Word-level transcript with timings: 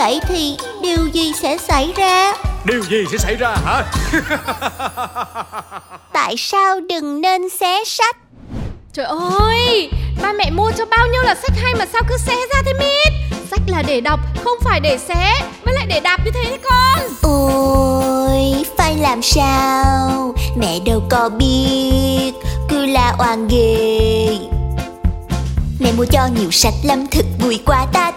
vậy 0.00 0.20
thì 0.28 0.56
điều 0.82 1.06
gì 1.12 1.32
sẽ 1.42 1.58
xảy 1.58 1.92
ra? 1.96 2.34
Điều 2.64 2.82
gì 2.82 3.04
sẽ 3.12 3.18
xảy 3.18 3.34
ra 3.34 3.56
hả? 3.64 3.84
Tại 6.12 6.34
sao 6.36 6.80
đừng 6.80 7.20
nên 7.20 7.42
xé 7.60 7.84
sách? 7.86 8.16
Trời 8.92 9.06
ơi 9.40 9.90
Ba 10.22 10.32
mẹ 10.32 10.50
mua 10.50 10.70
cho 10.78 10.84
bao 10.84 11.06
nhiêu 11.06 11.22
là 11.22 11.34
sách 11.34 11.52
hay 11.62 11.74
mà 11.74 11.86
sao 11.92 12.02
cứ 12.08 12.16
xé 12.26 12.34
ra 12.54 12.62
thế 12.66 12.72
mít 12.72 13.12
Sách 13.50 13.60
là 13.66 13.82
để 13.86 14.00
đọc 14.00 14.20
không 14.44 14.58
phải 14.64 14.80
để 14.80 14.98
xé 15.08 15.40
Với 15.64 15.74
lại 15.74 15.86
để 15.88 16.00
đạp 16.00 16.18
như 16.24 16.30
thế 16.34 16.44
đấy 16.44 16.58
con 16.70 17.00
Ôi, 17.22 18.64
phải 18.76 18.96
làm 18.96 19.22
sao? 19.22 20.34
Mẹ 20.56 20.78
đâu 20.86 21.02
có 21.10 21.28
biết, 21.28 22.32
cứ 22.68 22.86
la 22.86 23.14
oan 23.18 23.48
ghê. 23.48 24.38
Mẹ 25.80 25.92
mua 25.92 26.04
cho 26.04 26.28
nhiều 26.40 26.50
sách 26.50 26.74
lắm 26.82 27.06
thực 27.10 27.26
vui 27.38 27.60
quá 27.66 27.86
ta 27.92 28.09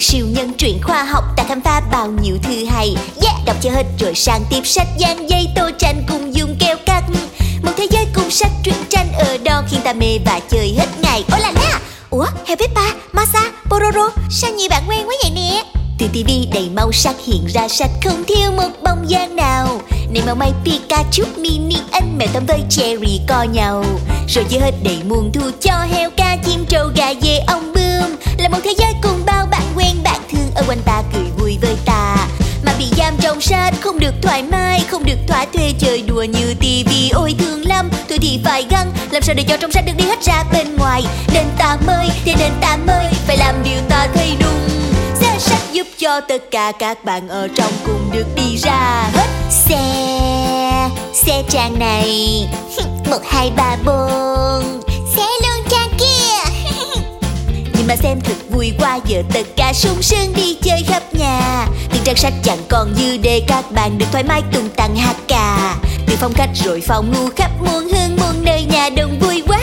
siêu 0.00 0.26
nhân, 0.26 0.52
truyện 0.58 0.78
khoa 0.82 1.04
học 1.04 1.24
Ta 1.36 1.44
khám 1.48 1.60
phá 1.60 1.80
bao 1.92 2.08
nhiêu 2.22 2.36
thứ 2.42 2.64
hay. 2.64 2.96
Yeah, 3.22 3.36
đọc 3.46 3.56
cho 3.60 3.70
hết 3.70 3.86
rồi 3.98 4.14
sang 4.14 4.44
tiếp 4.50 4.66
sách 4.66 4.88
gian 4.98 5.30
dây 5.30 5.48
tô 5.56 5.70
tranh 5.78 6.02
cùng 6.08 6.34
dùng 6.34 6.56
keo 6.60 6.76
cắt. 6.86 7.04
Một 7.62 7.72
thế 7.76 7.86
giới 7.90 8.06
cùng 8.14 8.30
sách 8.30 8.50
truyện 8.64 8.74
tranh 8.88 9.12
ở 9.12 9.36
đó 9.44 9.62
khiến 9.70 9.80
ta 9.84 9.92
mê 9.92 10.18
và 10.26 10.40
chơi 10.50 10.74
hết 10.78 10.86
ngày. 11.02 11.24
Ôi 11.32 11.40
là 11.40 11.52
nè 11.54 11.78
Ủa, 12.10 12.24
heo 12.24 12.30
Helvepa, 12.46 12.94
Masa, 13.12 13.40
Pororo 13.70 14.10
Sao 14.30 14.50
nhiều 14.50 14.68
bạn 14.70 14.82
quen 14.88 15.06
quá 15.06 15.14
vậy 15.22 15.30
nè. 15.34 15.62
Từ 15.98 16.06
tivi 16.12 16.48
đầy 16.54 16.70
màu 16.74 16.92
sắc 16.92 17.16
hiện 17.26 17.46
ra 17.46 17.68
sách 17.68 17.90
không 18.04 18.24
thiếu 18.24 18.52
một 18.52 18.70
bông 18.82 19.10
dáng 19.10 19.36
nào. 19.36 19.80
Này 20.10 20.22
màu 20.26 20.34
may 20.34 20.52
Pikachu 20.64 21.24
mini 21.36 21.76
anh 21.92 22.18
mèo 22.18 22.28
tắm 22.32 22.46
với 22.46 22.60
cherry 22.70 23.20
co 23.28 23.42
nhau. 23.42 23.84
Rồi 24.28 24.44
chưa 24.48 24.58
hết 24.60 24.72
đầy 24.82 24.98
muôn 25.08 25.32
thu 25.32 25.50
cho 25.60 25.86
heo 25.92 26.10
ca 26.16 26.36
chim 26.44 26.64
trâu 26.68 26.90
gà 26.96 27.14
dê 27.22 27.38
ong 27.38 27.72
bươm 27.74 28.16
Là 28.38 28.48
một 28.48 28.58
thế 28.64 28.74
giới 28.78 28.92
được 34.00 34.14
thoải 34.22 34.42
mái 34.42 34.84
Không 34.90 35.04
được 35.04 35.18
thỏa 35.28 35.44
thuê 35.44 35.72
chơi 35.78 36.02
đùa 36.02 36.22
như 36.22 36.54
tivi. 36.60 37.10
Ôi 37.10 37.34
thương 37.38 37.66
lắm 37.66 37.90
tôi 38.08 38.18
thì 38.18 38.40
phải 38.44 38.66
găng 38.70 38.92
Làm 39.10 39.22
sao 39.22 39.34
để 39.34 39.44
cho 39.48 39.56
trong 39.56 39.72
sách 39.72 39.84
được 39.86 39.92
đi 39.96 40.04
hết 40.04 40.22
ra 40.22 40.44
bên 40.52 40.76
ngoài. 40.76 41.02
Nên 41.34 41.44
ta 41.58 41.76
mới, 41.86 42.08
thế 42.24 42.34
nên 42.38 42.52
ta 42.60 42.76
mới 42.86 43.06
Phải 43.26 43.36
làm 43.36 43.54
điều 43.64 43.80
ta 43.88 44.08
thấy 44.14 44.36
đúng. 44.40 44.68
Xe 45.14 45.36
sách 45.38 45.72
giúp 45.72 45.86
cho 45.98 46.20
tất 46.20 46.50
cả 46.50 46.72
các 46.78 47.04
bạn 47.04 47.28
ở 47.28 47.48
trong 47.54 47.72
cùng 47.86 48.10
được 48.12 48.26
đi 48.36 48.56
ra 48.56 49.10
hết 49.14 49.28
Xe, 49.50 50.88
xe 51.14 51.42
trang 51.48 51.78
này. 51.78 52.48
Một, 53.10 53.20
hai, 53.24 53.50
ba, 53.56 53.76
bốn 53.86 54.89
mà 57.90 57.96
xem 57.96 58.20
thật 58.20 58.36
vui 58.50 58.72
qua 58.78 58.98
giờ 59.06 59.22
tất 59.32 59.46
cả 59.56 59.72
sung 59.72 60.02
sướng 60.02 60.32
đi 60.34 60.54
chơi 60.62 60.82
khắp 60.86 61.02
nhà. 61.14 61.66
Từng 61.92 62.02
trang 62.04 62.16
sách 62.16 62.32
chẳng 62.42 62.58
còn 62.68 62.94
dư 62.94 63.16
để 63.16 63.42
các 63.46 63.72
bạn 63.72 63.98
được 63.98 64.06
thoải 64.12 64.24
mái 64.24 64.42
tung 64.52 64.68
tăng 64.68 64.96
hát 64.96 65.16
ca. 65.28 65.74
Từ 66.06 66.16
phong 66.20 66.32
cách 66.32 66.50
rồi 66.54 66.80
phòng 66.80 67.12
ngủ 67.12 67.28
khắp 67.36 67.50
muôn 67.60 67.88
hương 67.88 68.16
muôn 68.16 68.44
nơi 68.44 68.64
nhà 68.64 68.90
đông 68.96 69.18
vui 69.18 69.42
quá. 69.48 69.60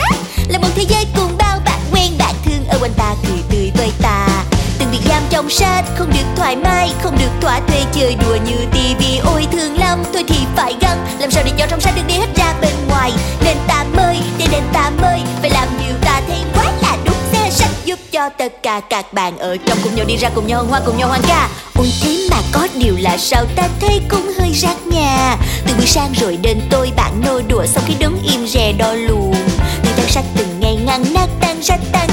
Là 0.48 0.58
một 0.58 0.68
thế 0.76 0.84
giới 0.88 1.06
cùng 1.16 1.36
bao 1.38 1.60
bạn 1.64 1.80
quen 1.92 2.12
bạn 2.18 2.34
thương 2.44 2.64
ở 2.68 2.78
quanh 2.80 2.92
ta 2.96 3.14
cười 3.28 3.38
tươi 3.50 3.72
với 3.74 3.90
ta. 4.02 4.44
Từng 4.78 4.88
bị 4.92 4.98
giam 5.08 5.22
trong 5.30 5.50
sách 5.50 5.84
không 5.96 6.10
được 6.10 6.26
thoải 6.36 6.56
mái 6.56 6.92
Không 7.02 7.18
được 7.18 7.30
thỏa 7.40 7.60
thuê 7.60 7.82
chơi 7.92 8.14
đùa 8.14 8.36
như 8.46 8.56
tivi 8.72 9.18
Ôi 9.18 9.46
thương 9.52 9.78
lắm 9.78 10.02
thôi 10.12 10.24
thì 10.28 10.36
phải 10.56 10.74
găng 10.80 11.06
Làm 11.20 11.30
sao 11.30 11.42
để 11.46 11.52
cho 11.58 11.66
trong 11.66 11.80
sách 11.80 11.94
được 11.96 12.02
đi 12.08 12.14
hết 12.14 12.36
ra 12.36 12.54
bên 12.60 12.74
ngoài? 12.88 13.12
Nên 13.44 13.56
ta 13.66 13.84
mới, 13.96 14.20
để 14.38 14.46
nên 14.50 14.62
ta 14.72 14.90
mới 15.00 15.17
cho 18.18 18.28
tất 18.28 18.62
cả 18.62 18.80
các 18.80 19.12
bạn 19.12 19.38
ở 19.38 19.56
trong 19.66 19.78
cùng 19.82 19.94
nhau 19.94 20.04
đi 20.08 20.16
ra 20.16 20.30
cùng 20.34 20.46
nhau, 20.46 20.64
hoa 20.64 20.80
cùng 20.86 20.98
nhau, 20.98 21.08
hoan 21.08 21.20
ca. 21.28 21.48
Ôi, 21.74 21.92
thế 22.02 22.28
mà 22.30 22.36
có 22.52 22.68
điều 22.74 22.94
là 23.00 23.16
sao 23.18 23.44
ta 23.56 23.68
thấy 23.80 24.00
cũng 24.08 24.32
hơi 24.38 24.52
rác 24.52 24.86
nhà 24.86 25.36
Từ 25.66 25.74
buổi 25.74 25.86
sang 25.86 26.12
rồi 26.12 26.38
đến 26.42 26.60
tôi 26.70 26.92
bạn 26.96 27.20
nô 27.24 27.40
đùa 27.48 27.64
Sau 27.66 27.82
khi 27.86 27.94
đứng 27.98 28.18
im 28.32 28.46
rè 28.46 28.72
đo 28.72 28.92
luồng 28.94 29.34
từ 29.82 29.90
trang 29.96 30.08
sách 30.08 30.24
từng 30.36 30.60
ngày, 30.60 30.76
ngăn 30.86 31.04
nát 31.14 31.26
tan 31.40 31.62
ra 31.62 31.76
tan 31.92 32.07